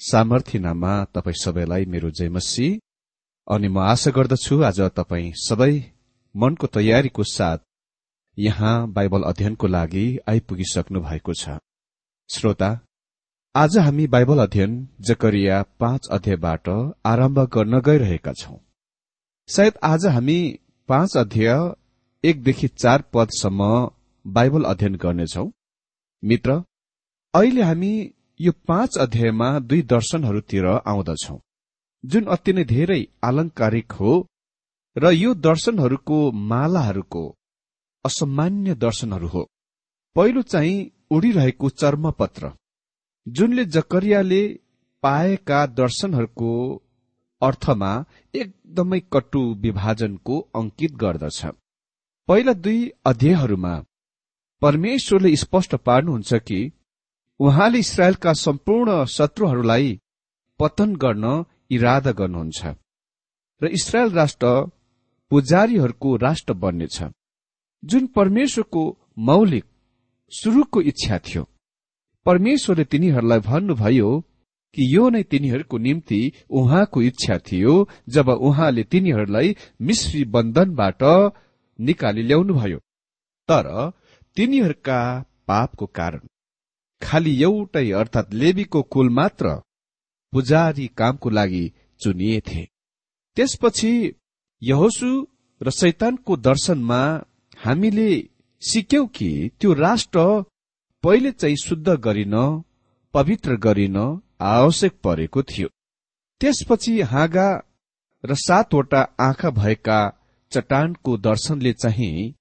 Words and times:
सामर्थ्य 0.00 0.58
नाममा 0.58 0.92
तपाईँ 1.14 1.34
सबैलाई 1.34 1.84
मेरो 1.84 2.10
जयमसी 2.10 2.68
अनि 3.46 3.68
म 3.68 3.78
आशा 3.78 4.10
गर्दछु 4.10 4.56
आज 4.64 4.80
तपाईँ 4.96 5.32
सबै 5.38 5.72
मनको 6.34 6.66
तयारीको 6.66 7.22
साथ 7.28 7.58
यहाँ 8.38 8.76
बाइबल 8.92 9.22
अध्ययनको 9.22 9.66
लागि 9.66 10.04
आइपुगिसक्नु 10.28 11.00
भएको 11.00 11.34
छ। 11.34 11.56
श्रोता 12.30 12.70
आज 13.54 13.76
हामी 13.78 14.06
बाइबल 14.06 14.38
अध्ययन 14.42 14.72
जकरिया 15.00 15.62
पाँच 15.80 16.08
अध्यायबाट 16.12 16.68
आरम्भ 17.04 17.40
गर्न 17.54 17.80
गइरहेका 17.80 18.32
छौं। 18.32 18.56
सायद 19.48 19.78
आज 19.82 20.06
हामी 20.06 20.38
पाँच 20.88 21.16
अध्याय 21.16 21.52
एकदेखि 22.24 22.68
चार 22.68 23.04
पदसम्म 23.12 23.68
बाइबल 24.24 24.64
अध्ययन 24.64 24.94
गर्नेछौं। 24.96 25.48
मित्र 26.22 26.56
अहिले 27.34 27.62
हामी 27.62 27.92
यो 28.40 28.52
पाँच 28.68 28.96
अध्यायमा 28.98 29.58
दुई 29.58 29.82
दर्शनहरूतिर 29.82 30.66
आउँदछौ। 30.66 31.34
जुन 32.04 32.24
अति 32.24 32.52
नै 32.52 32.64
धेरै 32.64 33.00
आलंकारिक 33.24 33.92
हो 33.92 34.12
र 34.96 35.10
यो 35.12 35.34
दर्शनहरूको 35.34 36.18
मालाहरूको 36.50 37.24
असामान्य 38.04 38.74
दर्शनहरू 38.74 39.28
हो। 39.28 39.42
पहिलो 40.16 40.42
चाहिँ 40.42 40.90
उडिरहेको 41.10 41.68
चर्मपत्र 41.70 42.52
जुनले 43.26 43.64
जकरियाले 43.64 44.42
पाएका 45.02 45.60
दर्शनहरूको 45.66 46.52
अर्थमा 47.42 47.92
एकदमै 48.34 49.00
कटु 49.12 49.42
विभाजनको 49.54 50.40
अंकित 50.54 50.92
गर्दछ। 50.96 51.40
पहिला 52.28 52.52
दुई 52.64 52.80
अध्यायहरूमा 53.06 53.74
परमेश्वरले 54.62 55.36
स्पष्ट 55.36 55.74
पार्नुहुन्छ 55.86 56.34
कि 56.48 56.60
उहाँले 57.40 57.78
इसरायलका 57.78 58.32
सम्पूर्ण 58.36 59.04
शत्रुहरूलाई 59.06 59.98
पतन 60.60 60.94
गर्न 60.96 61.26
इरादा 61.70 62.12
गर्नुहुन्छ 62.12 62.60
र 63.60 63.66
इसरायल 63.78 64.10
राष्ट्र 64.12 64.46
पुजारीहरूको 65.30 66.16
राष्ट्र 66.16 66.52
बन्नेछ। 66.54 66.96
जुन 67.82 68.06
परमेश्वरको 68.16 68.82
मौलिक 69.18 69.64
सुरुको 70.32 70.80
इच्छा 70.80 71.18
थियो। 71.18 71.42
परमेश्वरले 72.26 72.84
तिनीहरूलाई 72.84 73.40
भन्नुभयो 73.40 74.10
कि 74.76 74.82
यो 74.94 75.08
नै 75.10 75.22
तिनीहरूको 75.22 75.78
निम्ति 75.78 76.20
उहाँको 76.50 77.02
इच्छा 77.02 77.38
थियो 77.38 77.74
जब 78.08 78.28
उहाँले 78.28 78.82
तिनीहरूलाई 78.84 79.56
मिश्री 79.80 80.24
बन्धनबाट 80.34 81.02
निकाली 81.78 82.22
ल्याउनुभयो। 82.22 82.78
तर 83.48 83.66
तिनीहरूका 84.36 85.00
पापको 85.48 85.86
कारण 85.86 86.20
खालि 87.02 87.42
एउटै 87.42 87.90
अर्थात् 87.90 88.34
लेबीको 88.34 88.82
कुल 88.82 89.08
मात्र 89.10 89.54
पुजारी 90.32 90.86
कामको 90.86 91.30
लागि 91.30 91.72
चुनिएथे। 92.00 92.68
त्यसपछि 93.36 93.92
यहोसु 94.62 95.26
र 95.62 95.70
शैतानको 95.70 96.36
दर्शनमा 96.36 97.24
हामीले 97.64 98.10
सिक्यौं 98.62 99.06
कि 99.06 99.50
त्यो 99.60 99.72
राष्ट्र 99.72 100.20
पहिले 101.04 101.30
चाहिँ 101.32 101.56
शुद्ध 101.56 101.88
गरिन 101.88 102.36
पवित्र 103.14 103.56
गरिन 103.56 103.96
आवश्यक 104.40 104.92
परेको 105.04 105.42
थियो। 105.42 105.68
त्यसपछि 106.40 107.00
हाँगा 107.00 107.48
र 108.24 108.34
सातवटा 108.34 109.00
आँखा 109.20 109.50
भएका 109.50 110.00
चट्टानको 110.52 111.16
दर्शनले 111.16 111.72
चाहिँ 111.72 112.34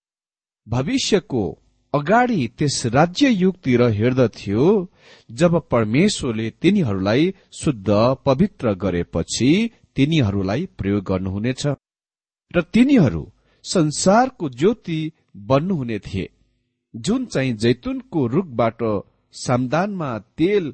भविष्यको 0.68 1.59
अगाडि 1.94 2.48
त्यस 2.58 2.86
राज्य 2.86 3.30
युगतिर 3.30 3.82
हेर्दथ्यो 3.90 4.66
जब 5.32 5.56
परमेश्वरले 5.72 6.50
तिनीहरूलाई 6.62 7.34
शुद्ध 7.62 7.90
पवित्र 8.26 8.74
गरेपछि 8.74 9.50
तिनीहरूलाई 9.96 10.66
प्रयोग 10.78 11.04
गर्नुहुनेछ। 11.04 11.64
र 12.56 12.62
तिनीहरू 12.74 13.24
संसारको 13.64 14.50
ज्योति 14.50 15.00
बन्नुहुने 15.50 16.00
थिए। 16.00 16.30
जुन 16.96 17.26
चाहिँ 17.26 17.54
जैतुनको 17.54 18.28
रुखबाट 18.28 18.80
सामदानमा 19.34 20.18
तेल 20.38 20.74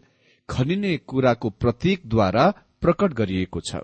खनिने 0.49 0.97
कुराको 0.97 1.49
प्रतीकद्वारा 1.49 2.45
प्रकट 2.81 3.13
गरिएको 3.13 3.59
छ। 3.59 3.75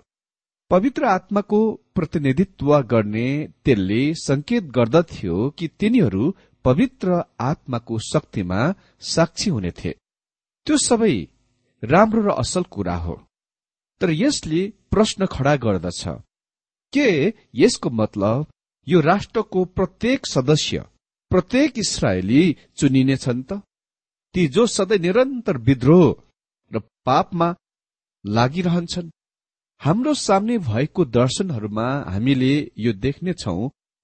पवित्र 0.70 1.04
आत्माको 1.04 1.58
प्रतिनिधित्व 1.94 2.80
गर्ने 2.82 3.48
तेलले 3.64 4.02
संकेत 4.14 4.64
गर्दथ्यो 4.64 5.50
कि 5.50 5.68
तिनीहरू 5.80 6.34
पवित्र 6.64 7.22
आत्माको 7.40 7.98
शक्तिमा 8.12 8.60
साक्षी 9.00 9.50
हुनेथे। 9.50 9.92
त्यो 10.66 10.76
सबै 10.88 11.14
राम्रो 11.82 12.22
र 12.26 12.30
असल 12.42 12.62
कुरा 12.74 12.96
हो। 13.04 13.14
तर 14.00 14.10
यसले 14.22 14.62
प्रश्न 14.92 15.26
खडा 15.26 15.54
गर्दछ 15.64 16.02
के 16.92 17.08
यसको 17.54 17.90
मतलब 18.00 18.46
यो 18.86 19.00
राष्ट्रको 19.00 19.64
प्रत्येक 19.76 20.26
सदस्य 20.26 20.84
प्रत्येक 21.30 21.78
इसरायली 21.78 22.42
चुनिनेछन् 22.76 23.42
त? 23.42 23.62
ती 24.34 24.46
जो 24.48 24.66
सधैँ 24.66 24.98
निरन्तर 24.98 25.56
विद्रोह 25.68 26.06
र 26.72 26.80
पापमा 27.06 27.48
लागिरहन्छन् 28.24 29.10
हाम्रो 29.80 30.14
सामने 30.14 30.58
भएको 30.70 31.04
दर्शनहरूमा 31.16 31.86
हामीले 32.12 32.54
यो 32.78 32.92
देख्नेछौ 33.04 33.56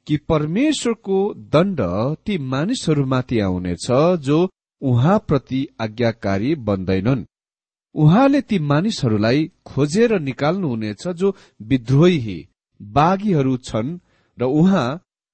कि 0.09 0.17
परमेश्वरको 0.29 1.19
दण्ड 1.55 1.81
ती 2.27 2.37
मानिसहरूमाथि 2.53 3.41
आउनेछ 3.41 3.87
जो 4.27 4.39
उहाँप्रति 4.83 5.67
आज्ञाकारी 5.81 6.55
बन्दैनन्। 6.69 7.25
उहाँले 7.95 8.41
ती 8.41 8.59
मानिसहरूलाई 8.71 9.51
खोजेर 9.67 10.19
निकाल्नुहुनेछ 10.21 11.07
जो 11.21 11.35
विद्रोही 11.63 12.39
बाघीहरू 12.81 13.57
छन् 13.69 13.99
र 14.39 14.45
उहाँ 14.61 14.89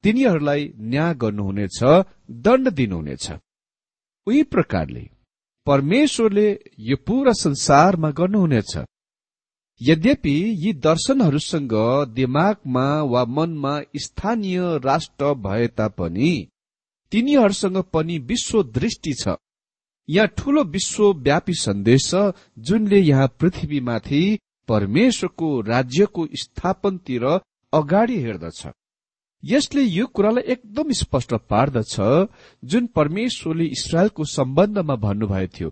तिनीहरूलाई 0.05 0.73
न्याय 0.91 1.15
गर्नुहुनेछ 1.15 1.79
दण्ड 2.45 2.69
दिनुहुनेछ। 2.69 3.31
उही 4.27 4.43
प्रकारले 4.43 5.09
परमेश्वरले 5.67 6.49
यो 6.81 6.97
पूरा 7.07 7.33
संसारमा 7.33 8.11
गर्नुहुनेछ। 8.11 8.77
यद्यपि 9.81 10.35
यी 10.65 10.73
दर्शनहरूसँग 10.73 11.73
दिमागमा 12.15 12.87
वा 13.03 13.25
मनमा 13.25 13.81
स्थानीय 13.97 14.61
राष्ट्र 14.85 15.33
भए 15.45 15.67
तापनि 15.79 16.33
तिनीहरूसँग 17.13 17.79
पनि 17.93 18.19
विश्व 18.29 18.63
दृष्टि 18.63 19.13
छ। 19.15 19.35
यहाँ 20.09 20.29
ठूलो 20.39 20.63
विश्वव्यापी 20.65 21.55
सन्देश 21.55 22.09
छ 22.11 22.23
जुनले 22.69 23.01
यहाँ 23.01 23.29
पृथ्वीमाथि 23.41 24.23
परमेश्वरको 24.69 25.61
राज्यको 25.61 26.27
स्थापनतिर 26.43 27.25
अगाडि 27.73 28.19
हेर्दछ। 28.23 28.67
यसले 29.43 29.83
यो 29.83 30.07
कुरालाई 30.07 30.53
एकदम 30.53 30.93
स्पष्ट 31.03 31.35
पार्दछ 31.51 31.95
जुन 32.63 32.87
परमेश्वरले 32.97 33.65
इसरायलको 33.77 34.25
सम्बन्धमा 34.25 34.95
भन्नुभएको 34.97 35.53
थियो। 35.57 35.71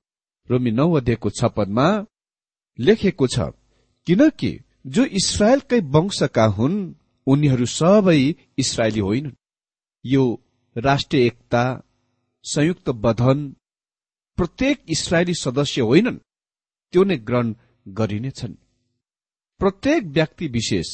रोमी 0.49 0.71
नौ 0.71 0.93
अध्ययको 0.97 1.31
छपनमा 1.31 1.89
लेखेको 2.79 3.27
छ 3.27 3.53
किनकि 4.07 4.53
जो 4.95 5.05
इसरायलकै 5.21 5.81
वंशका 5.95 6.45
हुन् 6.57 6.79
उनीहरू 7.27 7.67
सबै 7.79 8.21
इसरायली 8.59 9.01
होइनन् 9.01 9.39
यो 10.05 10.23
राष्ट्रिय 10.77 11.27
एकता 11.27 11.63
संयुक्त 12.45 12.91
बधन 13.05 13.39
प्रत्येक 14.39 14.79
इसरायली 14.89 15.35
सदस्य 15.35 15.81
होइनन् 15.83 16.19
त्यो 16.93 17.03
नै 17.05 17.17
ग्रहण 17.29 17.55
गरिनेछन्। 17.87 18.55
प्रत्येक 19.61 20.03
व्यक्ति 20.17 20.47
विशेष 20.49 20.89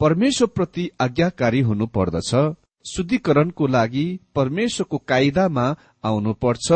परमेश्वरप्रति 0.00 0.88
आज्ञाकारी 1.00 1.60
हुनु 1.60 1.86
पर्दछ 1.96 2.30
शुद्धिकरणको 2.84 3.66
लागि 3.66 4.06
परमेश्वरको 4.34 4.98
कायदामा 5.10 5.66
आउनुपर्छ 6.08 6.66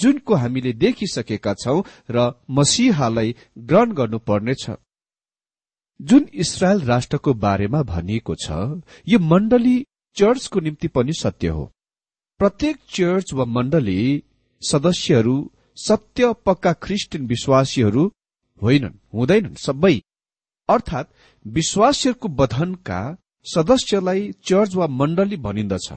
जुनको 0.00 0.34
हामीले 0.34 0.72
देखिसकेका 0.84 1.54
छौं 1.54 1.80
र 2.10 2.30
मसिहालाई 2.58 3.34
ग्रहण 3.68 3.92
गर्नुपर्नेछ। 3.92 4.64
जुन 6.00 6.26
इसरायल 6.34 6.80
राष्ट्रको 6.80 7.32
बारेमा 7.34 7.82
भनिएको 7.82 8.34
छ 8.34 8.50
यो 9.08 9.18
मण्डली 9.18 9.76
चर्चको 10.16 10.60
निम्ति 10.60 10.88
पनि 10.88 11.12
सत्य 11.12 11.48
हो। 11.48 11.64
प्रत्येक 12.40 12.76
चर्च 12.88 13.32
वा 13.34 13.44
मण्डली 13.46 14.00
सदस्यहरू 14.62 15.34
सत्य 15.78 16.32
पक्का 16.46 16.72
क्रिस्चियन 16.84 17.26
विश्वासीहरू 17.26 18.04
होइनन् 18.62 18.98
हुँदैनन् 19.14 19.60
सबै। 19.66 19.94
अर्थात् 20.68 21.12
विश्वासीहरूको 21.44 22.28
बधनका 22.40 23.00
सदस्यलाई 23.46 24.30
चर्च 24.44 24.74
वा 24.74 24.86
मण्डली 25.00 25.36
भनिन्दछ। 25.46 25.88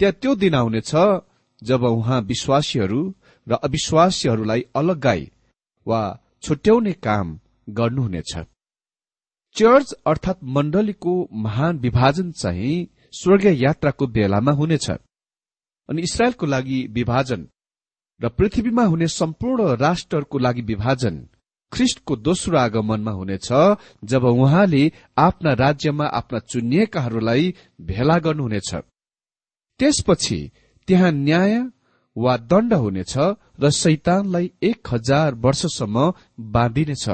त्यहाँ 0.00 0.14
त्यो 0.20 0.34
दिन 0.34 0.54
आउनेछ 0.54 0.92
जब 1.62 1.82
उहाँ 1.84 2.20
विश्वासीहरू 2.22 3.00
र 3.46 3.52
अविश्वासीहरूलाई 3.62 4.64
अलगाई 4.74 5.30
वा 5.86 6.00
छुट्याउने 6.42 6.92
काम 7.06 7.38
गर्नुहुनेछ। 7.68 8.32
चर्च 9.56 9.92
अर्थात् 10.06 10.44
मण्डलीको 10.44 11.28
महान 11.32 11.78
विभाजन 11.78 12.30
चाहिँ 12.32 12.88
स्वर्गीय 13.12 13.62
यात्राको 13.64 14.06
बेलामा 14.06 14.52
हुनेछ। 14.52 14.90
अनि 14.90 16.02
इसरायलको 16.02 16.46
लागि 16.46 16.86
विभाजन 16.90 17.46
र 18.20 18.28
पृथ्वीमा 18.28 18.84
हुने 18.84 19.06
सम्पूर्ण 19.08 19.76
राष्ट्रहरूको 19.76 20.38
लागि 20.38 20.62
विभाजन 20.62 21.16
ख्रिस्टको 21.72 22.16
दोस्रो 22.16 22.58
आगमनमा 22.58 23.10
हुनेछ 23.10 23.48
जब 24.04 24.24
उहाँले 24.24 24.82
आफ्ना 25.18 25.52
राज्यमा 25.54 26.06
आफ्ना 26.18 26.38
चुनिएकाहरूलाई 26.50 27.54
भेला 27.80 28.18
गर्नुहुनेछ। 28.18 28.74
त्यसपछि 29.80 30.40
त्यहाँ 30.88 31.10
न्याय 31.12 31.54
वा 32.16 32.36
दण्ड 32.36 32.74
हुनेछ 32.74 33.14
र 33.60 33.70
शैतानलाई 33.70 34.50
एक 34.62 34.88
हजार 34.92 35.34
वर्षसम्म 35.34 36.12
बाँधिनेछ। 36.54 37.08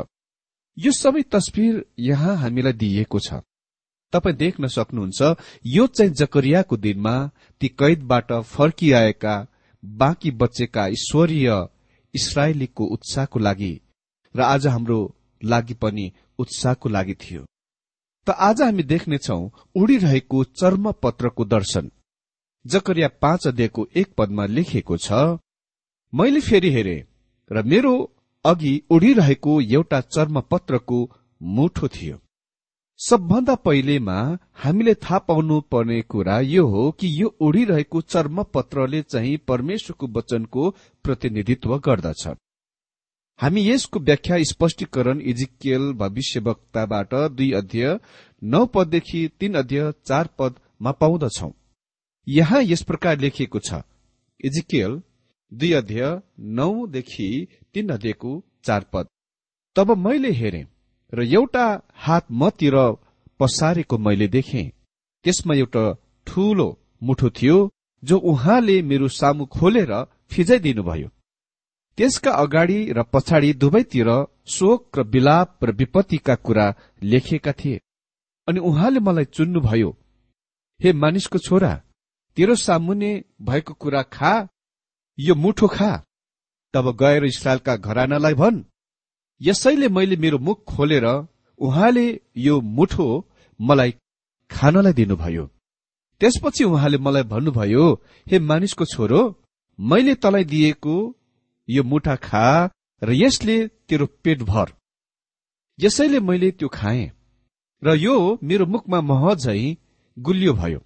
यो 0.77 0.93
सबै 0.93 1.23
तस्विर 1.33 1.85
यहाँ 1.99 2.37
हामीलाई 2.37 2.73
दिइएको 2.73 3.19
छ। 3.19 3.41
तपाईँ 4.13 4.37
देख्न 4.37 4.67
सक्नुहुन्छ 4.69 5.21
यो 5.67 5.87
चाहिँ 5.87 6.13
जकरियाको 6.13 6.77
दिनमा 6.77 7.15
ती 7.61 7.69
कैदबाट 7.81 8.33
फर्किआएका 8.45 9.35
बाँकी 9.83 10.31
बचेका 10.41 10.87
ईश्वरीय 10.89 11.49
इसरायलीको 12.15 12.85
उत्साहको 12.95 13.39
लागि 13.39 13.75
र 14.35 14.41
आज 14.43 14.67
हाम्रो 14.67 15.01
लागि 15.43 15.75
पनि 15.75 16.13
उत्साहको 16.39 16.89
लागि 16.89 17.15
थियो। 17.15 17.43
त 18.27 18.31
आज 18.39 18.63
हामी 18.63 18.83
देख्नेछौ 18.83 19.39
उडिरहेको 19.77 20.45
चर्म 20.61 20.93
पत्रको 21.03 21.45
दर्शन। 21.45 21.91
जकरिया 22.65 23.09
पाँच 23.23 23.47
अध्यायको 23.47 23.87
एक 23.97 24.15
पदमा 24.19 24.47
लेखिएको 24.47 24.97
छ 24.97 25.13
मैले 26.13 26.41
फेरि 26.41 26.71
हेरे 26.73 26.97
र 27.51 27.63
मेरो 27.63 27.93
अघि 28.47 28.81
उडिरहेको 28.91 29.61
एउटा 29.61 30.01
चर्मपत्रको 30.01 30.99
मुठो 31.41 31.89
थियो। 31.89 32.17
सबभन्दा 33.01 33.55
पहिलेमा 33.55 34.17
हामीले 34.63 34.95
थाहा 34.95 35.19
पाउनु 35.19 35.61
पर्ने 35.73 36.01
कुरा 36.03 36.39
यो 36.41 36.67
हो 36.67 36.91
कि 37.01 37.09
यो 37.21 37.29
उडिरहेको 37.41 38.01
चर्मपत्रले 38.03 39.03
चाहिँ 39.03 39.37
परमेश्वरको 39.49 40.07
वचनको 40.17 40.71
प्रतिनिधित्व 41.05 41.77
गर्दछ। 41.79 42.27
हामी 43.41 43.69
यसको 43.69 44.01
व्याख्या 44.01 44.37
स्पष्टीकरण 44.51 45.21
इजिकियल 45.33 45.93
भविष्यवक्ताबाट 45.93 47.15
दुई 47.37 47.51
अध्यय 47.53 47.99
नौ 48.43 48.65
पददेखि 48.67 49.29
तीन 49.41 49.55
अध्यय 49.55 49.93
चार 50.07 50.29
पदमा 50.39 50.93
पाउँदछौ। 51.01 51.51
यहाँ 52.27 52.63
यस 52.63 52.83
प्रकार 52.83 53.19
लेखिएको 53.19 53.59
छ। 53.59 53.83
इजिकियल 54.41 55.01
दुई 55.53 55.73
अध्यय 55.73 56.05
नौदेखि 56.57 57.29
तीन 57.75 57.89
अध्ययको 57.89 58.31
चार 58.65 58.85
पद। 58.93 59.07
तब 59.77 59.91
मैले 59.97 60.31
हेरे 60.33 60.67
र 61.13 61.23
एउटा 61.25 61.67
हात 61.97 62.27
मतिर 62.33 62.75
पसारेको 63.41 63.99
मैले 63.99 64.29
देखे। 64.29 64.63
त्यसमा 65.25 65.55
एउटा 65.55 65.85
ठूलो 66.27 66.69
मुठो 67.03 67.31
थियो 67.31 67.59
जो 68.03 68.19
उहाँले 68.31 68.81
मेरो 68.83 69.09
सामु 69.09 69.45
खोलेर 69.47 69.93
फिजाइदिनुभयो। 70.31 71.09
त्यसका 71.99 72.31
अगाडि 72.35 72.79
र 72.93 73.03
पछाडि 73.13 73.53
दुवैतिर 73.53 74.11
शोक 74.47 74.99
र 74.99 75.03
विलाप 75.05 75.65
र 75.65 75.73
विपत्तिका 75.73 76.35
कुरा 76.37 76.67
लेखिएका 77.03 77.53
थिए। 77.53 77.81
अनि 78.49 78.61
उहाँले 78.61 79.01
मलाई 79.01 79.25
चुन्नुभयो 79.37 79.91
हे 80.81 80.93
मानिसको 80.93 81.39
छोरा 81.39 81.73
तेरो 82.37 82.55
सामुन्ने 82.57 83.13
भएको 83.43 83.75
कुरा 83.75 84.03
खा 84.03 84.33
यो 85.19 85.35
मुठो 85.35 85.67
खा। 85.67 85.91
तब 86.75 86.97
गएर 87.03 87.25
इसरायलका 87.25 87.77
घरानालाई 87.77 88.35
भन् 88.35 88.63
यसैले 89.41 89.89
मैले 89.89 90.17
मेरो 90.17 90.39
मुख 90.39 90.65
खोलेर 90.69 91.07
उहाँले 91.61 92.07
यो 92.37 92.61
मुठो 92.77 93.07
मलाई 93.61 93.95
खानलाई 94.51 94.93
दिनुभयो। 94.93 95.45
त्यसपछि 96.21 96.65
उहाँले 96.65 96.99
मलाई 96.99 97.23
भन्नुभयो 97.23 97.85
हे 98.27 98.39
मानिसको 98.39 98.85
छोरो 98.85 99.21
मैले 99.79 100.15
तलाई 100.15 100.45
दिएको 100.45 100.97
यो 101.69 101.83
मुठा 101.83 102.17
खा 102.17 102.47
र 103.03 103.13
यसले 103.13 103.57
तेरो 103.89 104.07
पेट 104.25 104.43
भर। 104.43 104.73
यसैले 105.79 106.21
मैले 106.21 106.51
त्यो 106.51 106.69
खाएँ 106.69 107.11
र 107.83 107.95
यो 107.97 108.17
मेरो 108.43 108.67
मुखमा 108.67 109.01
मह 109.01 109.35
झै 109.35 109.77
गुलियो 110.17 110.53
भयो। 110.53 110.81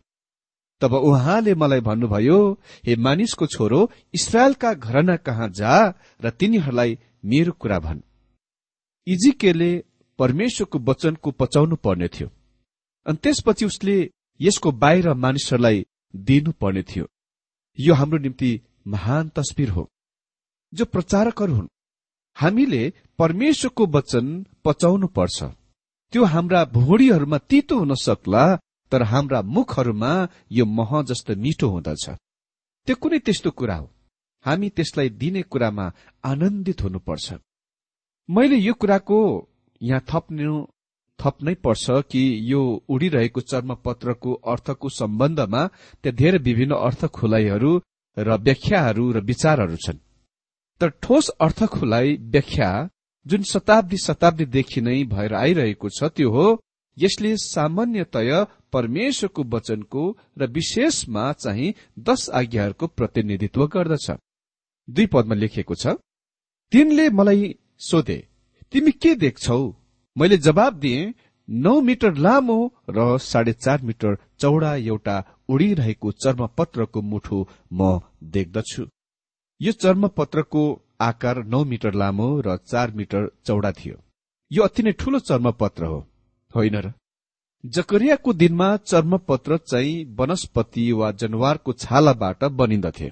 तब 0.80 0.94
उहाँले 0.94 1.54
मलाई 1.54 1.80
भन्नुभयो 1.80 2.38
हे 2.86 2.96
मानिसको 2.96 3.46
छोरो 3.46 3.90
इसरायलका 4.14 4.74
घरना 4.74 5.16
कहाँ 5.16 5.48
जा 5.48 5.94
र 6.24 6.30
तिनीहरूलाई 6.30 6.98
मेरो 7.24 7.52
कुरा 7.52 7.78
भन्। 7.78 8.00
इजिकेले 9.06 9.84
परमेश्वरको 10.18 10.78
वचनको 10.78 11.30
पचाउनु 11.30 11.76
पर्ने 11.76 12.08
थियो। 12.08 12.28
अनि 13.06 13.18
त्यसपछि 13.22 13.64
उसले 13.64 14.10
यसको 14.40 14.72
बाहिर 14.72 15.12
मानिसहरूलाई 15.14 15.86
दिनु 16.16 16.52
पर्ने 16.52 16.82
थियो। 16.82 17.06
यो 17.78 17.94
हाम्रो 17.94 18.18
निम्ति 18.18 18.60
महान 18.86 19.28
तस्विर 19.28 19.70
हो। 19.70 19.88
जो 20.74 20.84
प्रचारकहरू 20.84 21.54
हुन् 21.54 21.68
हामीले 22.36 22.92
परमेश्वरको 23.18 23.86
वचन 23.86 24.46
पचाउनु 24.64 25.06
पर्छ। 25.06 25.42
त्यो 26.12 26.24
हाम्रा 26.24 26.64
भुँडीहरूमा 26.64 27.38
तितो 27.38 27.78
हुन 27.78 27.94
सक्ला 27.94 28.44
तर 28.90 29.02
हाम्रा 29.02 29.40
मुखहरूमा 29.42 30.12
यो 30.52 30.64
मह 30.66 30.90
जस्तो 31.02 31.36
मिठो 31.36 31.68
हुँदछ। 31.68 32.04
त्यो 32.86 32.96
कुनै 32.96 33.18
त्यस्तो 33.18 33.50
कुरा 33.50 33.76
हो। 33.76 33.86
हामी 34.44 34.68
त्यसलाई 34.76 35.08
दिने 35.20 35.42
कुरामा 35.42 35.86
आनन्दित 36.24 36.82
हुनुपर्छ। 36.82 37.26
मैले 38.28 38.56
यो 38.56 38.74
कुराको 38.74 39.18
यहाँ 39.80 40.04
थप्नु 40.10 40.66
थप्नै 41.18 41.54
पर्छ 41.64 41.86
कि 42.10 42.22
यो 42.52 42.60
उडिरहेको 42.88 43.40
चर्मपत्रको 43.40 44.32
अर्थको 44.52 44.88
सम्बन्धमा 44.88 45.62
त्यहाँ 46.02 46.16
धेरै 46.16 46.38
विभिन्न 46.38 46.74
अर्थ 46.86 47.04
खुलाइहरू 47.16 47.72
र 48.16 48.28
व्याख्याहरू 48.36 49.04
र 49.12 49.20
विचारहरू 49.20 49.76
छन्। 49.76 49.98
तर 50.80 50.88
ठोस 51.02 51.28
अर्थ 51.40 51.60
खुलाइ 51.66 52.16
व्याख्या 52.32 52.70
जुन 53.26 53.42
शताब्दी 53.42 53.98
शताब्दीदेखि 53.98 54.80
नै 54.80 55.02
भएर 55.04 55.34
आइरहेको 55.34 55.88
छ 55.88 56.08
त्यो 56.16 56.30
हो 56.30 56.46
यसले 56.96 57.36
सामान्यतय 57.36 58.30
परमेश्वरको 58.72 59.42
वचनको 59.54 60.02
र 60.38 60.46
विशेषमा 60.50 61.32
चाहिँ 61.34 61.74
दश 61.98 62.28
आज्ञाहरूको 62.30 62.86
प्रतिनिधित्व 62.88 63.66
गर्दछ। 63.66 64.10
दुई 64.88 65.06
पदमा 65.06 65.34
लेखिएको 65.34 65.74
छ 65.74 65.96
तिनले 66.72 67.08
मलाई 67.10 67.54
सोधे 67.80 68.18
तिमी 68.72 68.90
के 68.92 69.14
देख्छौ? 69.16 69.60
मैले 70.16 70.36
जवाब 70.38 70.78
दिए 70.78 71.12
नौ 71.48 71.80
मिटर 71.80 72.14
लामो 72.16 72.58
र 72.90 73.18
साढे 73.20 73.52
चार 73.54 73.82
मिटर 73.82 74.16
चौडा 74.38 74.74
एउटा 74.76 75.16
उडिरहेको 75.48 76.12
चर्मपत्रको 76.22 77.00
मुठो 77.02 77.38
म 77.72 78.00
देख्दछु। 78.34 78.86
यो 79.60 79.72
चर्मपत्रको 79.74 80.62
आकार 81.00 81.42
नौ 81.44 81.64
मिटर 81.64 81.94
लामो 81.94 82.28
र 82.40 82.56
चार 82.62 82.90
मिटर 82.92 83.30
चौडा 83.46 83.72
थियो। 83.72 83.96
यो 84.50 84.62
अति 84.62 84.82
नै 84.82 84.92
ठूलो 84.92 85.18
चर्मपत्र 85.20 85.84
होइन 86.50 86.76
र? 86.76 86.92
जकरियाको 87.64 88.32
दिनमा 88.32 88.68
चर्मपत्र 88.76 89.56
चाहिँ 89.70 90.04
वनस्पति 90.18 90.90
वा 90.92 91.10
जनावरको 91.12 91.72
छालाबाट 91.82 92.44
बनिन्दथे 92.60 93.08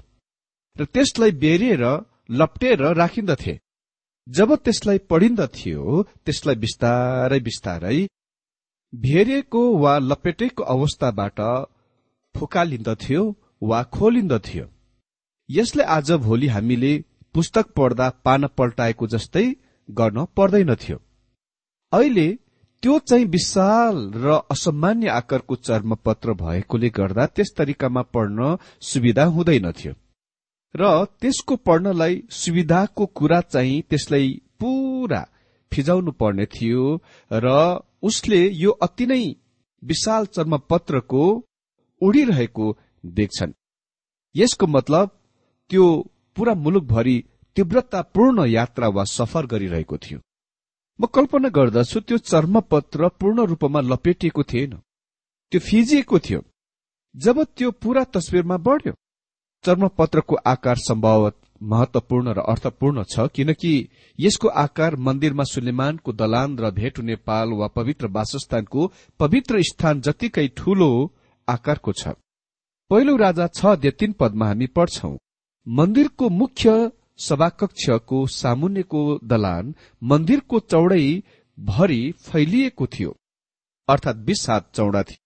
र 0.77 0.85
त्यसलाई 0.85 1.31
बेरिएर 1.43 1.85
लप्टेर 2.31 2.83
राखिन्दथे। 2.97 3.59
जब 4.27 4.55
त्यसलाई 4.57 4.99
पढिन्दथ्यो 5.11 6.03
त्यसलाई 6.25 6.57
बिस्तारै 6.65 7.41
बिस्तारै 7.41 7.99
भेरिएको 8.93 9.63
वा 9.79 9.99
लपेटेको 10.01 10.63
अवस्थाबाट 10.75 11.41
फुकालिन्दथ्यो 12.35 13.23
वा 13.63 13.83
खोलिन्दथ्यो। 13.95 14.65
यसले 15.49 15.83
आज 15.97 16.13
भोलि 16.27 16.47
हामीले 16.47 16.93
पुस्तक 17.35 17.73
पढ्दा 17.77 18.09
पान 18.25 18.47
पल्टाएको 18.59 19.07
जस्तै 19.07 19.47
गर्न 19.89 20.25
पर्दैनथ्यो। 20.37 20.97
अहिले 21.93 22.29
त्यो 22.83 22.99
चाहिँ 22.99 23.25
विशाल 23.27 23.97
र 24.15 24.39
असामान्य 24.51 25.09
आकारको 25.11 25.55
चर्मपत्र 25.69 26.33
भएकोले 26.43 26.89
गर्दा 26.89 27.25
त्यस 27.27 27.51
तरिकामा 27.59 28.03
पढ्न 28.15 28.57
सुविधा 28.81 29.25
हुँदैनथ्यो 29.35 29.93
र 30.75 31.05
त्यसको 31.21 31.57
पढ्नलाई 31.67 32.23
सुविधाको 32.33 33.07
कुरा 33.19 33.41
चाहिँ 33.41 33.83
त्यसलाई 33.91 34.31
पूरा 34.61 35.23
फिजाउनु 35.73 36.13
पर्ने 36.21 36.47
थियो 36.47 36.85
र 37.31 37.47
उसले 38.03 38.41
यो 38.55 38.71
अति 38.87 39.07
नै 39.07 39.25
विशाल 39.83 40.27
चर्मपत्रको 40.27 41.25
उडिरहेको 42.03 42.77
देख्छन्। 43.19 43.53
यसको 44.35 44.67
मतलब 44.67 45.11
त्यो 45.71 45.85
पूरा 46.37 46.55
मुलुकभरि 46.55 47.17
तीव्रतापूर्ण 47.57 48.47
यात्रा 48.49 48.89
वा 48.89 49.05
सफर 49.05 49.47
गरिरहेको 49.47 49.97
थियो। 49.99 50.19
म 51.01 51.07
कल्पना 51.07 51.49
गर्दछु 51.49 52.01
त्यो 52.01 52.19
चर्मपत्र 52.21 53.09
पूर्ण 53.21 53.45
रूपमा 53.47 53.81
लपेटिएको 53.83 54.43
थिएन। 54.43 54.73
त्यो 55.53 55.61
फिजिएको 55.61 56.19
थियो 56.19 56.41
जब 57.15 57.43
त्यो 57.57 57.71
पूरा 57.83 58.03
तस्विरमा 58.15 58.57
बढ्यो। 58.67 58.93
चर्मपत्रको 59.65 60.35
आकार 60.47 60.77
सम्भवत 60.79 61.37
महत्वपूर्ण 61.63 62.33
र 62.33 62.41
अर्थपूर्ण 62.51 63.03
छ 63.05 63.27
किनकि 63.35 63.73
यसको 64.19 64.49
आकार 64.57 64.97
मन्दिरमा 65.07 65.45
सुलेमानको 65.45 66.13
दलान 66.13 66.59
र 66.59 66.71
भेट 66.71 66.99
हुने 66.99 67.17
पाल 67.27 67.53
वा 67.59 67.67
पवित्र 67.69 68.07
वासस्थानको 68.09 68.91
पवित्र 69.21 69.63
स्थान 69.71 70.01
जतिकै 70.01 70.47
ठूलो 70.57 70.91
आकारको 71.49 71.93
छ। 71.93 72.15
पहिलो 72.91 73.17
राजा 73.17 73.47
छ 73.49 73.67
अध्यय 73.69 73.91
तीन 73.91 74.13
पदमा 74.21 74.47
हामी 74.47 74.67
पढ्छौं। 74.77 75.17
मन्दिरको 75.67 76.29
मुख्य 76.31 76.71
सभाकक्षको 77.19 78.27
सामुन्यको 78.27 79.03
दलान 79.25 79.75
मन्दिरको 80.03 80.61
चौडै 80.61 81.23
भरि 81.59 82.01
फैलिएको 82.27 82.87
थियो। 82.87 83.17
अर्थात 83.89 84.17
बीस 84.17 84.47
हात 84.51 84.71
चौडा 84.75 85.03
थियो। 85.03 85.23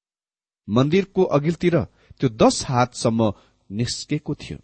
मन्दिरको 0.68 1.22
अघिल्तिर 1.36 1.76
त्यो 2.20 2.28
दस 2.28 2.64
हातसम्म 2.66 3.32
निस्केको 3.70 4.34
थियो। 4.34 4.58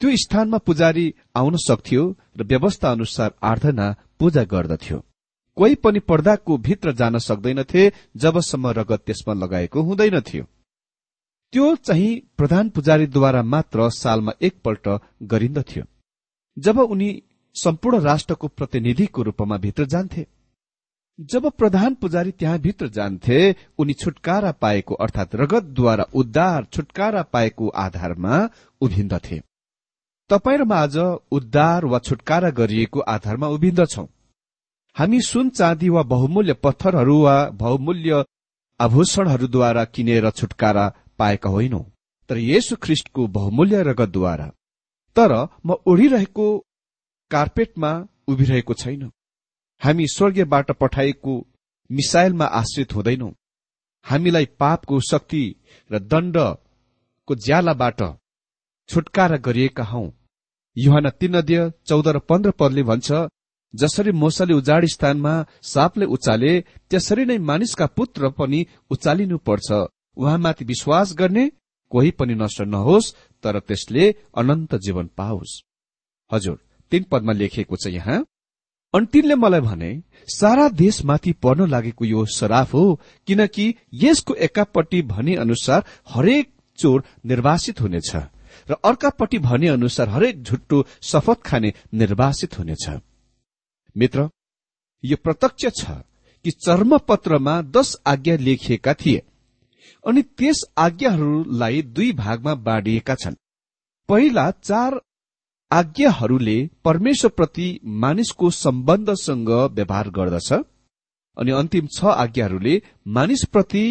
त्यो 0.00 0.10
स्थानमा 0.16 0.58
पुजारी 0.58 1.14
आउन 1.36 1.56
सक्थ्यो 1.56 2.02
र 2.36 2.42
व्यवस्था 2.42 2.90
अनुसार 2.90 3.34
आराधना 3.42 3.86
पूजा 4.18 4.44
गर्दथ्यो। 4.44 4.98
कोही 5.56 5.74
पनि 5.74 6.00
पर्दाको 6.00 6.56
भित्र 6.58 6.92
जान 6.92 7.18
सक्दैनथे 7.18 7.92
जबसम्म 8.16 8.68
रगत 8.68 9.02
त्यसमा 9.06 9.34
लगाएको 9.34 9.82
हुँदैनथ्यो। 9.82 10.44
त्यो 11.52 11.76
चाहिँ 11.76 12.20
प्रधान 12.36 12.68
पुजारीद्वारा 12.68 13.42
मात्र 13.42 13.90
सालमा 13.90 14.32
एकपल्ट 14.42 14.88
गरिन्दथ्यो। 15.22 15.84
जब 16.58 16.78
उनी 16.78 17.22
सम्पूर्ण 17.56 18.00
राष्ट्रको 18.00 18.48
प्रतिनिधिको 18.48 19.22
रूपमा 19.22 19.56
भित्र 19.56 19.84
जान्थे 19.84 20.26
जब 21.18 21.50
प्रधान 21.50 21.94
पुजारी 21.94 22.30
त्यहाँ 22.30 22.58
भित्र 22.58 22.88
जान्थे 22.88 23.54
उनी 23.78 23.92
छुटकारा 23.92 24.52
पाएको 24.52 24.94
अर्थात 24.94 25.34
रगतद्वारा 25.34 26.04
उद्धार 26.14 26.66
छुटकारा 26.72 27.22
पाएको 27.22 27.68
आधारमा 27.68 28.48
उभिन्दथे। 28.80 29.40
तपाईँ 30.30 30.58
र 30.58 30.64
म 30.64 30.72
आज 30.72 30.96
उद्धार 31.32 31.84
वा 31.84 31.98
छुटकारा 31.98 32.50
गरिएको 32.50 33.00
आधारमा 33.00 33.48
उभिन्दछौ। 33.48 34.04
हामी 34.96 35.20
सुन 35.20 35.48
चाँदी 35.50 35.88
वा 35.88 36.02
बहुमूल्य 36.02 36.54
पत्थरहरू 36.54 37.18
वा 37.22 37.36
बहुमूल्य 37.50 38.24
आभूषणहरूद्वारा 38.80 39.84
किनेर 39.84 40.30
छुटकारा 40.30 40.92
पाएका 41.18 41.50
होइनौ। 41.50 41.82
तर 42.28 42.36
येशु 42.36 42.76
ख्रिष्टको 42.76 43.26
बहुमूल्य 43.26 43.82
रगतद्वारा 43.82 44.50
तर 45.18 45.32
म 45.66 45.74
ओढिरहेको 45.86 46.46
कार्पेटमा 47.30 47.92
उभिरहेको 48.28 48.74
छैन। 48.74 49.02
हामी 49.80 50.06
स्वर्गीयबाट 50.06 50.70
पठाइएको 50.72 51.34
मिसाइलमा 51.90 52.46
आश्रित 52.60 52.94
हुँदैनौ। 52.94 53.30
हामीलाई 54.06 54.46
पापको 54.60 55.00
शक्ति 55.00 55.44
र 55.90 55.98
दण्डको 56.12 57.34
ज्यालाबाट 57.46 58.00
छुटकारा 58.88 59.36
गरिएका 59.36 59.84
हौ। 59.84 60.04
युहान 60.76 61.10
तीन 61.10 61.34
अध्यय 61.34 61.70
चौध 61.86 62.08
र 62.08 62.18
पन्ध्र 62.18 62.50
पदले 62.50 62.82
भन्छ 62.82 63.12
जसरी 63.74 64.12
मोसाले 64.12 64.54
उजाड 64.54 64.84
स्थानमा 64.86 65.34
सापले 65.62 66.06
उचाले 66.06 66.52
त्यसरी 66.90 67.24
नै 67.24 67.38
मानिसका 67.38 67.86
पुत्र 67.96 68.30
पनि 68.30 68.60
उचालिनु 68.90 69.38
पर्छ 69.38 69.68
उहाँमाथि 70.16 70.64
विश्वास 70.64 71.14
गर्ने 71.18 71.44
कोही 71.90 72.10
पनि 72.10 72.34
नष्ट 72.34 72.60
नहोस् 72.64 73.12
तर 73.44 73.58
त्यसले 73.60 74.04
अनन्त 74.36 74.74
जीवन 74.76 75.06
पाओस्। 75.16 75.60
हजुर 76.30 76.58
तीन 76.92 77.04
पदमा 77.10 77.32
लेखिएको 77.32 77.76
छ 77.76 77.86
यहाँ। 77.88 78.24
अनि 78.94 79.06
तिनले 79.12 79.34
मलाई 79.34 79.60
भने 79.60 79.90
सारा 80.28 80.68
देशमाथि 80.74 81.32
पर्न 81.42 81.68
लागेको 81.70 82.04
यो 82.04 82.24
सराफ 82.28 82.74
हो 82.74 82.84
किनकि 83.28 83.74
यसको 83.94 84.34
एकापट्टि 84.46 85.02
भने 85.04 85.34
अनुसार 85.36 85.84
हरेक 86.08 86.50
चोर 86.78 87.04
निर्वासित 87.26 87.80
हुनेछ 87.80 88.10
र 88.68 88.76
अर्कापट्टि 88.84 89.38
भने 89.38 89.68
अनुसार 89.68 90.08
हरेक 90.08 90.42
झुट्टो 90.42 90.84
शपथ 91.02 91.42
खाने 91.44 91.72
निर्वासित 91.94 92.58
हुनेछ। 92.58 92.88
मित्र 93.96 94.28
यो 95.04 95.16
प्रत्यक्ष 95.16 95.66
छ 95.76 95.90
कि 96.44 96.50
चर्मपत्रमा 96.64 97.60
दश 97.74 97.94
आज्ञा 98.06 98.36
लेखिएका 98.36 98.94
थिए। 98.94 99.22
अनि 100.04 100.22
त्यस 100.38 100.64
आज्ञाहरूलाई 100.78 101.82
दुई 101.82 102.12
भागमा 102.12 102.54
बाँडिएका 102.66 103.14
छन्। 103.14 103.34
पहिला 104.08 104.50
चार 104.50 105.00
आज्ञाहरूले 105.70 106.58
परमेश्वरप्रति 106.84 107.68
मानिसको 108.02 108.50
सम्बन्धसँग 108.50 109.50
व्यवहार 109.76 110.10
गर्दछ 110.10 110.52
अनि 111.36 111.50
अन्तिम 111.52 111.86
छ 111.96 112.04
आज्ञाहरूले 112.04 112.80
मानिसप्रति 113.16 113.84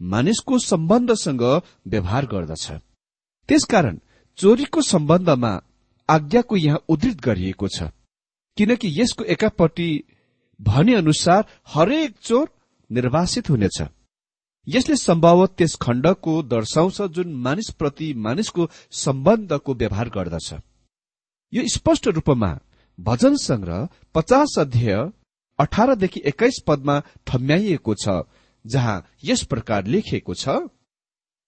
मानिसको 0.00 0.58
सम्बन्धसँग 0.58 1.42
व्यवहार 1.86 2.26
गर्दछ। 2.26 2.66
त्यसकारण 3.48 3.98
चोरीको 4.38 4.82
सम्बन्धमा 4.82 5.52
आज्ञाको 6.08 6.56
यहाँ 6.56 6.80
उद्धृत 6.88 7.20
गरिएको 7.20 7.68
छ 7.68 7.90
किनकि 8.58 8.88
यसको 9.00 9.24
एकापट्टि 9.24 9.90
भने 10.60 10.94
अनुसार 10.94 11.44
हरेक 11.74 12.16
चोर 12.22 12.48
निर्वासित 12.90 13.50
हुनेछ। 13.50 13.82
यसले 14.66 14.96
सम्भवत 14.96 15.54
त्यस 15.58 15.74
खण्डको 15.82 16.42
दर्शाउँछ 16.44 17.00
जुन 17.16 17.32
मानिसप्रति 17.42 18.12
मानिसको 18.18 18.68
सम्बन्धको 18.94 19.74
व्यवहार 19.74 20.08
गर्दछ। 20.08 20.52
यो 21.52 21.62
स्पष्ट 21.68 22.08
रूपमा 22.08 22.58
भजन 22.98 23.36
संग्रह 23.38 23.88
पचास 24.14 24.54
अध्यय 24.58 24.94
अठारदेखि 25.58 26.22
एक्काइस 26.26 26.62
पदमा 26.66 27.00
थम्याइएको 27.28 27.94
छ 27.94 28.22
जहाँ 28.64 28.96
यस 29.24 29.42
प्रकार 29.44 29.86
लेखिएको 29.86 30.34
छ 30.34 30.48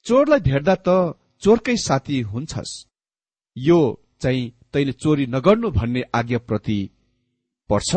चोरलाई 0.07 0.41
भेट्दा 0.41 0.75
त 0.89 1.19
चोरकै 1.43 1.77
साथी 1.79 2.21
हुन्छस्। 2.23 2.73
यो 3.57 3.79
चाहिँ 4.21 4.53
तैले 4.73 4.93
चोरी 4.95 5.27
नगर्नु 5.27 5.71
भन्ने 5.71 6.03
आज्ञाप्रति 6.15 6.79
पर्छ 7.71 7.97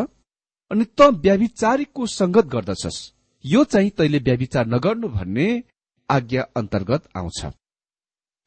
अनि 0.71 0.85
त 0.97 1.01
व्याविचारिकको 1.17 2.05
संगत 2.09 2.45
गर्दछस्। 2.45 2.97
यो 3.45 3.63
चाहिँ 3.63 3.89
तैले 3.97 4.19
व्याविचार 4.19 4.67
नगर्नु 4.67 5.07
भन्ने 5.07 5.47
आज्ञा 6.09 6.43
अन्तर्गत 6.57 7.03
आउँछ। 7.17 7.39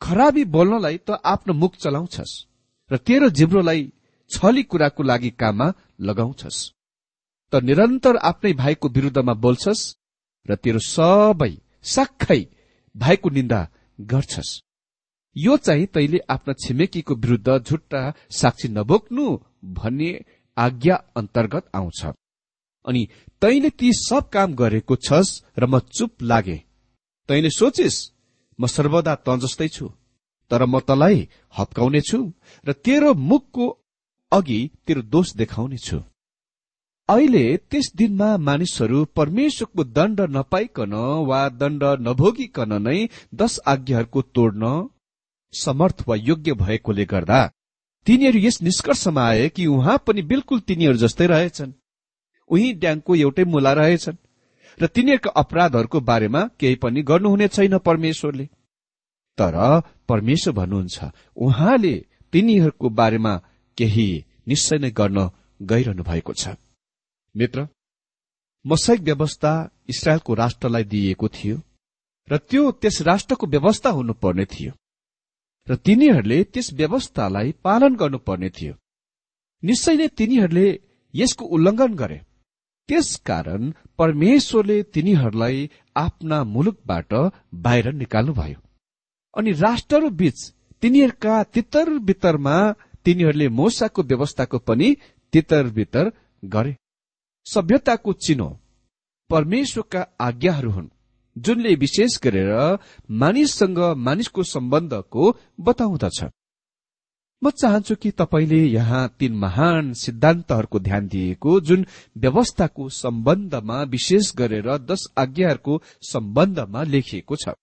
खराबी 0.02 0.44
बोल्नलाई 0.44 0.96
त 1.06 1.18
आफ्नो 1.24 1.54
मुख 1.54 1.76
चलाउँछस् 1.76 2.34
र 2.90 2.96
तेरो 2.96 3.28
जिब्रोलाई 3.30 3.92
छली 4.30 4.62
कुराको 4.62 5.02
लागि 5.02 5.30
काममा 5.40 5.72
लगाउँछस्। 6.00 6.58
त 7.52 7.62
निरन्तर 7.62 8.16
आफ्नै 8.16 8.52
भाइको 8.52 8.88
विरुद्धमा 8.88 9.34
बोल्छस् 9.34 9.82
र 10.46 10.54
तेरो 10.56 10.78
सबै 10.78 11.52
साक्खै 11.84 12.40
भाइको 12.94 13.28
निन्दा 13.30 13.60
गर्छस्। 13.98 14.60
यो 15.36 15.56
चाहिँ 15.56 15.86
तैले 15.86 16.18
आफ्ना 16.30 16.54
छिमेकीको 16.62 17.14
विरुद्ध 17.14 17.58
झुट्टा 17.58 18.02
साक्षी 18.30 18.68
नबोक्नु 18.68 19.24
भन्ने 19.76 20.10
आज्ञा 20.56 20.94
अन्तर्गत 21.16 21.70
आउँछ। 21.74 22.00
अनि 22.86 23.06
तैले 23.42 23.70
ती 23.70 23.92
सब 23.94 24.28
काम 24.28 24.54
गरेको 24.54 24.96
छस् 24.98 25.30
र 25.58 25.66
म 25.66 25.78
चुप 25.90 26.22
लागे। 26.22 26.58
तैले 27.28 27.50
सोचिस 27.50 27.96
म 28.58 28.66
सर्वदा 28.66 29.14
त 29.16 29.38
जस्तै 29.42 29.68
छु 29.68 29.86
तर 30.50 30.64
म 30.66 30.80
तलाई 30.80 31.28
हप्काउनेछु 31.54 32.20
र 32.66 32.72
तेरो 32.84 33.14
मुखको 33.22 33.66
अघि 34.32 34.60
तेरो 34.86 35.02
दोष 35.12 35.34
देखाउनेछु 35.36 35.98
अहिले 37.08 37.44
त्यस 37.70 37.86
दिनमा 37.96 38.28
मानिसहरू 38.38 39.04
परमेश्वरको 39.16 39.84
दण्ड 39.96 40.20
नपाइकन 40.36 40.94
वा 41.28 41.40
दण्ड 41.60 41.82
नभोगिकन 42.06 42.72
नै 42.82 42.98
दश 43.34 43.58
आज्ञाहरूको 43.66 44.22
तोड्न 44.36 44.70
समर्थ 45.54 46.04
वा 46.08 46.16
योग्य 46.20 46.52
भएकोले 46.62 47.04
गर्दा 47.04 47.40
तिनीहरू 48.06 48.38
यस 48.38 48.60
निष्कर्षमा 48.62 49.24
आए 49.26 49.48
कि 49.48 49.66
उहाँ 49.66 49.96
पनि 50.06 50.22
बिल्कुल 50.30 50.60
तिनीहरू 50.68 50.98
जस्तै 50.98 51.26
रहेछन्। 51.26 51.72
उही 52.52 52.72
ड्याङको 52.74 53.14
एउटै 53.16 53.44
मुला 53.44 53.72
रहेछन् 53.72 54.22
र 54.78 54.86
तिनीहरूका 54.86 55.30
अपराधहरूको 55.36 56.00
बारेमा 56.00 56.40
केही 56.60 56.74
पनि 56.74 57.02
गर्नुहुने 57.02 57.48
छैन 57.48 57.78
परमेश्वरले। 57.78 58.46
तर 59.38 59.56
परमेश्वर 60.08 60.54
भन्नुहुन्छ 60.54 61.10
उहाँले 61.36 61.94
तिनीहरूको 62.32 62.88
बारेमा 62.90 63.34
केही 63.78 64.08
निश्चय 64.48 64.78
नै 64.78 64.90
गर्न 64.90 65.18
गइरहनु 65.60 66.02
भएको 66.02 66.32
छ। 66.32 66.56
मित्र 67.34 67.66
मसैक 68.64 69.00
व्यवस्था 69.00 69.52
इसरायलको 69.88 70.34
राष्ट्रलाई 70.34 70.84
दिइएको 70.84 71.28
थियो 71.28 71.56
र 72.28 72.36
त्यो 72.50 72.70
त्यस 72.72 73.00
राष्ट्रको 73.02 73.46
व्यवस्था 73.46 73.90
हुनुपर्ने 73.90 74.44
थियो 74.44 74.72
र 75.66 75.76
तिनीहरूले 75.76 76.38
त्यस 76.44 76.72
व्यवस्थालाई 76.72 77.52
पालन 77.64 77.96
गर्नुपर्ने 77.96 78.50
थियो। 78.50 78.74
निश्चय 79.62 79.96
नै 79.96 80.08
तिनीहरूले 80.08 80.66
यसको 81.14 81.44
उल्लङ्घन 81.46 81.94
गरे। 81.94 82.18
त्यसकारण 82.88 83.70
परमेश्वरले 83.98 84.82
तिनीहरूलाई 84.94 85.70
आफ्ना 85.96 86.38
मुलुकबाट 86.44 87.14
बाहिर 87.54 87.92
निकाल्नुभयो। 87.92 88.60
अनि 89.36 89.50
राष्ट्रहरू 89.64 90.10
बीच 90.10 90.38
तिनीहरूका 90.82 91.42
तितर 91.54 91.88
बितरमा 91.98 92.56
तिनीहरूले 93.04 93.48
मोसाको 93.48 94.02
व्यवस्थाको 94.02 94.58
पनि 94.58 94.88
तितर 95.32 95.64
बितर 95.76 96.10
गरे। 96.44 96.76
सभ्यताको 97.46 98.12
चिनो 98.24 98.48
परमेश्वरका 99.30 100.02
आज्ञाहरू 100.20 100.70
हुन् 100.70 100.88
जुनले 101.36 101.74
विशेष 101.74 102.18
गरेर 102.24 102.78
मानिससँग 103.10 103.78
मानिसको 103.96 104.42
सम्बन्धको 104.42 105.22
बताउँदछ। 105.60 106.18
म 107.42 107.50
चाहन्छु 107.50 107.94
कि 107.96 108.10
तपाईँले 108.10 108.58
यहाँ 108.64 109.08
तीन 109.18 109.34
महान 109.34 109.92
सिद्धान्तहरूको 109.92 110.78
ध्यान 110.78 111.08
दिएको 111.08 111.60
जुन 111.60 111.86
व्यवस्थाको 112.16 112.88
सम्बन्धमा 112.88 113.82
विशेष 113.82 114.32
गरेर 114.36 114.68
दश 114.78 115.06
आज्ञाहरूको 115.18 115.80
सम्बन्धमा 116.02 116.82
लेखिएको 116.82 117.36
छ। 117.36 117.54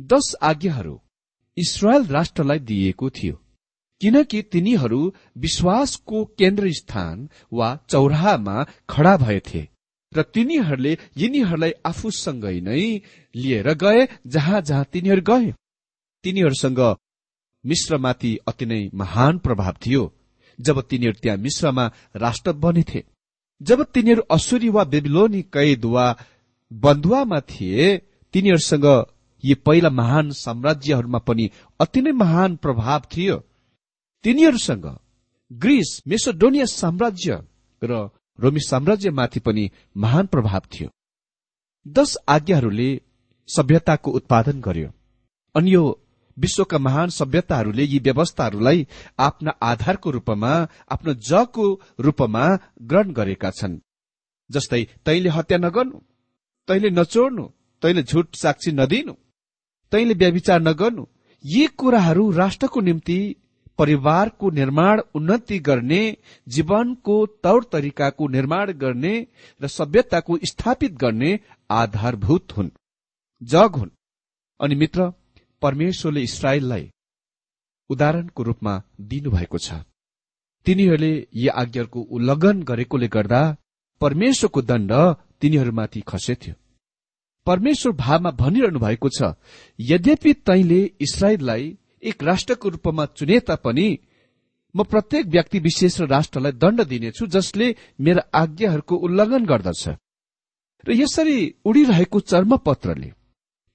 दश 0.00 0.34
आज्ञाहरू 0.42 0.98
इसरायल 1.56 2.06
राष्ट्रलाई 2.06 2.58
दिइएको 2.58 3.10
थियो 3.10 3.36
किनकि 4.00 4.42
तिनीहरू 4.42 5.00
विश्वासको 5.38 6.24
केन्द्र 6.38 6.72
स्थान 6.72 7.28
वा 7.52 7.68
चौराहामा 7.88 8.56
खड़ा 8.90 9.16
भएथे 9.16 9.62
र 10.12 10.22
तिनीहरूले 10.34 10.98
यिनीहरूलाई 11.16 11.72
आफूसँगै 11.86 12.60
नै 12.60 12.82
लिएर 13.34 13.72
गए 13.74 14.06
जहाँ 14.26 14.60
जहाँ 14.60 14.84
तिनीहरू 14.92 15.22
गए। 15.22 15.52
तिनीहरूसँग 16.24 16.80
मिश्रमाथि 17.64 18.36
अति 18.48 18.66
नै 18.66 18.90
महान 18.94 19.38
प्रभाव 19.38 19.74
थियो 19.86 20.02
जब 20.58 20.80
तिनीहरू 20.80 21.18
त्यहाँ 21.22 21.38
मिश्रमा 21.38 21.90
राष्ट्र 22.16 22.52
बनेथे 22.52 23.04
जब 23.60 23.82
तिनीहरू 23.84 24.22
असुरी 24.30 24.68
वा 24.68 24.84
बेबिलोनी 24.84 25.42
कैद 25.42 25.84
वा 25.84 26.06
बन्धुवामा 26.72 27.40
थिए 27.40 27.86
तिनीहरूसँग 28.34 28.86
यी 29.44 29.54
पहिला 29.54 29.90
महान 29.90 30.30
साम्राज्यहरूमा 30.30 31.18
पनि 31.18 31.50
अति 31.80 32.00
नै 32.00 32.12
महान 32.12 32.56
प्रभाव 32.56 33.02
थियो। 33.16 33.36
तिनीहरूसँग 34.24 34.86
ग्रिस 35.50 35.90
मेसोडोनिया 36.08 36.64
साम्राज्य 36.64 37.40
र 37.82 37.92
रोमी 38.38 38.60
साम्राज्यमाथि 38.60 39.40
पनि 39.40 39.70
महान 39.96 40.26
प्रभाव 40.26 40.62
थियो। 40.72 40.88
दश 41.86 42.16
आज्ञाहरूले 42.28 42.88
सभ्यताको 43.48 44.10
उत्पादन 44.10 44.60
गर्यो। 44.60 44.90
अनि 45.54 45.74
यो 45.74 45.82
विश्वका 46.38 46.78
महान 46.78 47.08
सभ्यताहरूले 47.08 47.84
यी 47.84 47.98
व्यवस्थाहरूलाई 47.98 48.86
आफ्ना 49.18 49.50
आधारको 49.62 50.10
रूपमा 50.10 50.68
आफ्नो 50.90 51.14
जको 51.14 51.80
रूपमा 52.00 52.58
ग्रहण 52.82 53.12
गरेका 53.12 53.50
छन्। 53.50 53.78
जस्तै 54.50 54.84
तैले 55.04 55.28
हत्या 55.28 55.58
नगर्नु 55.58 55.98
तैले 56.68 56.90
नचोड्नु 56.90 57.44
तैले 57.82 58.02
झुट 58.02 58.34
साक्षी 58.34 58.72
नदिनु 58.72 59.12
तैले 59.92 60.14
व्यविचार 60.14 60.60
नगर्नु 60.60 61.06
यी 61.44 61.66
कुराहरू 61.66 62.30
राष्ट्रको 62.30 62.80
निम्ति 62.80 63.36
परिवारको 63.78 64.50
निर्माण 64.50 65.00
उन्नति 65.14 65.58
गर्ने 65.58 66.16
जीवनको 66.48 67.26
तौर 67.26 67.64
तरिकाको 67.72 68.28
निर्माण 68.28 68.72
गर्ने 68.72 69.26
र 69.62 69.68
सभ्यताको 69.68 70.38
स्थापित 70.44 70.92
गर्ने 70.92 71.40
आधारभूत 71.70 72.56
हुन्। 72.56 72.70
जग 73.42 73.76
हुन्। 73.76 73.90
अनि 74.60 74.74
मित्र 74.74 75.12
परमेश्वरले 75.64 76.20
इसरायललाई 76.28 76.84
उदाहरणको 77.90 78.42
रूपमा 78.42 78.74
दिनुभएको 79.10 79.58
छ। 79.58 79.68
तिनीहरूले 80.66 81.12
यी 81.34 81.46
आज्ञाहरूको 81.62 82.00
उल्लङ्घन 82.16 82.56
गरेकोले 82.70 83.08
गर्दा 83.16 83.40
परमेश्वरको 84.00 84.60
दण्ड 84.70 84.92
तिनीहरूमाथि 85.40 86.00
खसेथ्यो। 86.10 86.54
परमेश्वर 87.46 87.92
भावमा 87.94 88.30
भनिरहनु 88.40 88.78
भएको 88.78 89.08
छ 89.16 89.34
यद्यपि 89.78 90.32
तैले 90.48 90.80
इसरायललाई 91.06 91.64
एक 92.10 92.22
राष्ट्रको 92.22 92.68
रूपमा 92.68 93.04
चुने 93.18 93.38
तापनि 93.48 93.88
म 94.74 94.82
प्रत्येक 94.92 95.26
व्यक्ति 95.26 95.58
विशेष 95.58 96.00
र 96.00 96.06
राष्ट्रलाई 96.06 96.52
दण्ड 96.62 96.80
दिनेछु 96.92 97.26
जसले 97.34 97.66
मेरा 98.00 98.22
आज्ञाहरूको 98.34 98.94
उल्लङ्घन 99.06 99.44
गर्दछ। 99.46 99.82
र 100.84 100.88
यसरी 100.92 101.38
उडिरहेको 101.64 102.20
चर्मपत्रले 102.22 103.10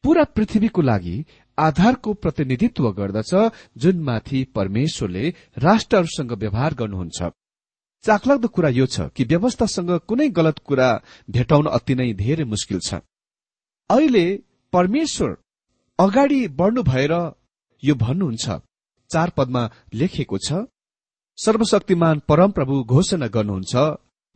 पूरा 0.04 0.24
पृथ्वीको 0.36 0.82
लागि 0.82 1.16
आधारको 1.60 2.14
प्रतिनिधित्व 2.24 2.90
गर्दछ 3.00 3.32
जुनमाथि 3.78 4.44
परमेश्वरले 4.56 5.26
राष्ट्रहरूसँग 5.58 6.32
व्यवहार 6.42 6.74
गर्नुहुन्छ। 6.82 7.20
चाखलाग्दो 8.04 8.48
कुरा 8.48 8.70
यो 8.70 8.86
छ 8.86 9.10
कि 9.16 9.24
व्यवस्थासँग 9.32 9.92
कुनै 10.08 10.28
गलत 10.38 10.60
कुरा 10.68 10.90
भेटाउन 11.30 11.66
अति 11.68 11.96
नै 11.96 12.14
धेरै 12.24 12.44
मुस्किल 12.46 12.80
छ। 12.80 13.02
अहिले 13.90 14.26
परमेश्वर 14.74 15.36
अगाडि 16.00 16.42
बढ्नु 16.60 16.84
भएर 16.84 17.14
यो 17.84 17.96
भन्नुहुन्छ 17.96 18.46
चार 19.12 19.30
पदमा 19.38 19.64
लेखिएको 19.94 20.38
छ 20.48 20.66
सर्वशक्तिमान 21.38 22.22
परमप्रभु 22.30 22.84
घोषणा 22.86 23.28
गर्नुहुन्छ 23.36 23.74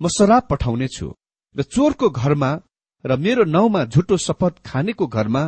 म 0.02 0.08
शराब 0.18 0.44
पठाउनेछु 0.50 1.08
र 1.56 1.62
चोरको 1.74 2.10
घरमा 2.12 2.52
र 3.06 3.18
मेरो 3.18 3.44
नाउँमा 3.46 3.84
झुटो 3.86 4.18
शपथ 4.18 4.54
खानेको 4.66 5.08
घरमा 5.08 5.44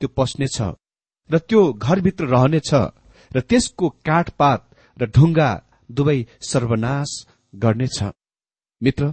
त्यो 0.00 0.08
पस्नेछ। 0.16 0.58
र 1.30 1.38
त्यो 1.38 1.60
घरभित्र 1.72 2.24
रहनेछ 2.26 2.70
र 3.30 3.40
त्यसको 3.40 3.88
काठपात 4.06 4.60
र 4.96 5.06
ढुङ्गा 5.06 5.50
दुवै 5.90 6.18
सर्वनाश 6.50 7.10
गर्नेछ। 7.54 7.98
मित्र 8.80 9.12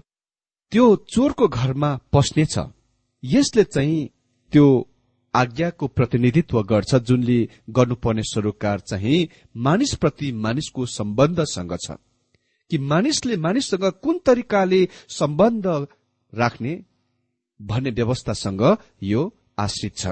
त्यो 0.72 0.86
चोरको 1.14 1.48
घरमा 1.48 1.92
पस्नेछ। 2.14 2.56
यसले 3.24 3.64
चाहिँ 3.64 4.10
त्यो 4.54 4.66
आज्ञाको 5.34 5.88
प्रतिनिधित्व 5.88 6.62
गर्छ 6.64 6.96
जुनले 7.08 7.40
गर्नुपर्ने 7.70 8.24
सरोकार 8.24 8.80
चाहिँ 8.80 9.28
मानिसप्रति 9.58 10.32
मानिसको 10.44 10.86
सम्बन्धसँग 10.98 11.74
छ। 11.86 11.98
कि 12.72 12.78
मानिसले 12.92 13.36
मानिससँग 13.38 13.86
कुन 14.04 14.18
तरिकाले 14.26 14.82
सम्बन्ध 15.10 15.68
राख्ने 16.34 16.74
भन्ने 17.60 17.92
व्यवस्थासँग 17.92 18.64
यो 19.04 19.22
आश्रित 19.60 19.98
छ। 19.98 20.08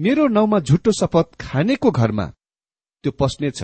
मेरो 0.00 0.26
नाउँमा 0.28 0.58
झुटो 0.60 0.92
शपथ 0.92 1.34
खानेको 1.40 1.90
घरमा 1.90 2.24
त्यो 3.04 3.12
पस्नेछ। 3.12 3.62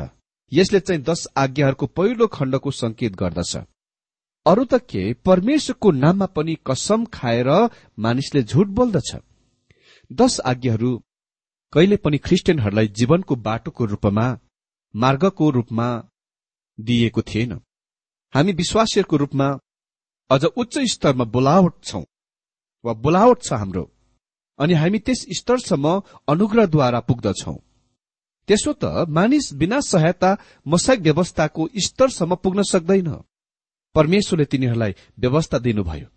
यसले 0.53 0.81
चाहिँ 0.81 1.03
दश 1.03 1.27
आज्ञाहरूको 1.37 1.87
पहिलो 1.87 2.27
खण्डको 2.27 2.71
संकेत 2.71 3.13
गर्दछ। 3.17 3.57
अरू 4.47 4.65
त 4.65 4.75
के 4.91 5.03
परमेश्वरको 5.25 5.91
नाममा 5.93 6.27
पनि 6.27 6.57
कसम 6.67 7.05
खाएर 7.09 7.49
मानिसले 7.99 8.43
झुट 8.43 8.69
बोल्दछ। 8.69 9.11
दश 10.11 10.39
आज्ञाहरू 10.41 10.91
कहिले 11.73 11.97
पनि 11.97 12.19
ख्रिस्टियनहरूलाई 12.19 12.89
जीवनको 12.89 13.37
बाटोको 13.37 13.85
रूपमा 13.85 14.27
मार्गको 14.95 15.51
रूपमा 15.51 15.89
दिइएको 16.79 17.23
थिएन। 17.23 17.53
हामी 18.35 18.53
विश्वासीहरूको 18.53 19.17
रूपमा 19.17 19.49
अझ 20.31 20.45
उच्च 20.45 20.79
स्तरमा 20.93 21.25
बोलावट 21.25 21.83
छौं 21.85 22.05
वा 22.85 22.93
बोलावट 22.93 23.43
छ 23.43 23.53
हाम्रो। 23.55 23.91
अनि 24.59 24.75
हामी 24.75 24.99
त्यस 24.99 25.27
स्तरसम्म 25.39 26.01
अनुग्रहद्वारा 26.29 27.01
पुग्दछौ। 27.01 27.57
त्यसो 28.49 28.73
त 28.73 28.85
मानिस 29.09 29.53
बिना 29.55 29.81
सहायता 29.83 30.37
मसाक 30.67 30.99
व्यवस्थाको 30.99 31.69
स्तरसम्म 31.79 32.35
पुग्न 32.35 32.63
सक्दैन। 32.63 33.09
परमेश्वरले 33.95 34.45
तिनीहरूलाई 34.45 34.95
व्यवस्था 35.19 35.59
दिनुभयो। 35.59 36.09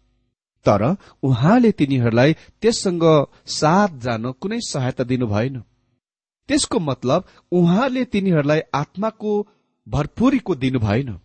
तर 0.65 0.83
उहाँले 1.23 1.71
तिनीहरूलाई 1.71 2.33
त्यससँग 2.61 3.03
साथ 3.49 3.99
जान 3.99 4.31
कुनै 4.31 4.59
सहायता 4.61 5.03
दिनु 5.03 5.27
भएन 5.27 5.61
त्यसको 6.49 6.79
मतलब 6.79 7.25
उहाँले 7.51 8.03
तिनीहरूलाई 8.05 8.61
आत्माको 8.73 9.31
भरपुरीको 9.87 10.55
दिनु 10.55 10.79
भएन 10.79 11.19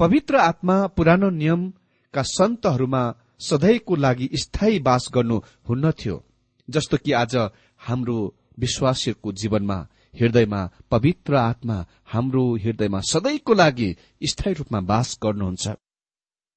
पवित्र 0.00 0.36
आत्मा 0.36 0.76
पुरानो 0.86 1.30
नियमका 1.32 2.22
सन्तहरूमा 2.28 3.02
सधैँको 3.40 3.96
लागि 3.96 4.28
स्थायी 4.34 4.78
बास 4.78 5.08
गर्नु 5.14 5.36
हुन्न 5.68 5.90
थियो 5.90 6.16
जस्तो 6.68 6.96
कि 6.96 7.12
आज 7.12 7.36
हाम्रो 7.80 8.18
विश्वासीहरूको 8.58 9.32
जीवनमा 9.32 9.78
हृदयमा 10.14 10.60
पवित्र 10.90 11.34
आत्मा 11.34 11.84
हाम्रो 12.04 12.44
हृदयमा 12.56 13.00
सधैँको 13.00 13.54
लागि 13.54 13.96
स्थायी 14.22 14.54
रूपमा 14.54 14.80
बास 14.80 15.18
गर्नुहुन्छ। 15.24 15.68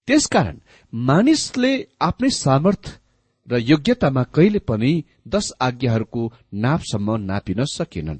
त्यसकारण 0.07 0.57
मानिसले 0.93 1.71
आफ्नै 2.01 2.29
सामर्थ 2.29 2.99
र 3.47 3.57
योग्यतामा 3.61 4.23
कहिले 4.23 4.59
पनि 4.59 4.91
दश 5.27 5.51
आज्ञाहरूको 5.61 6.31
नापसम्म 6.53 7.15
नापिन 7.21 7.63
सकेनन्। 7.65 8.19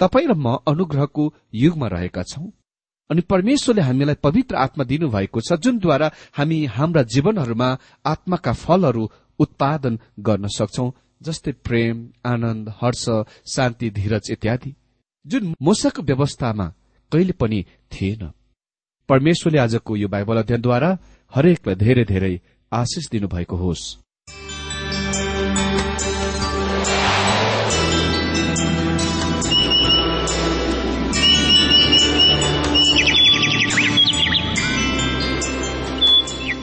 तपाईँ 0.00 0.28
र 0.28 0.34
म 0.34 0.56
अनुग्रहको 0.66 1.24
युगमा 1.54 1.86
रहेका 1.86 2.22
छौं 2.22 2.46
अनि 3.10 3.20
परमेश्वरले 3.20 3.82
हामीलाई 3.82 4.14
पवित्र 4.22 4.56
आत्मा 4.56 4.84
दिनुभएको 4.84 5.40
छ 5.40 5.52
जुनद्वारा 5.52 6.10
हामी 6.32 6.58
हाम्रा 6.66 7.02
जीवनहरूमा 7.02 7.68
आत्माका 8.04 8.52
फलहरू 8.52 9.04
उत्पादन 9.40 9.98
गर्न 10.20 10.46
सक्छौ 10.56 10.86
जस्तै 11.22 11.52
प्रेम 11.66 11.96
आनन्द 12.24 12.68
हर्ष 12.80 13.04
शान्ति 13.54 13.90
धीरज 13.90 14.30
इत्यादि 14.30 14.74
जुन 15.26 15.54
मोसाको 15.62 16.02
व्यवस्थामा 16.02 16.66
कहिले 17.12 17.32
पनि 17.32 17.64
थिएन। 17.92 18.22
परमेश्वरले 19.08 19.58
आजको 19.58 19.96
यो 19.96 20.08
बाइबल 20.08 20.36
अध्ययनद्वारा 20.36 20.90
हरेकलाई 21.32 21.76
धेरै 21.76 22.04
धेरै 22.04 22.34
आशिष 22.72 23.08
दिनुभएको 23.10 23.56
होस्। 23.56 23.84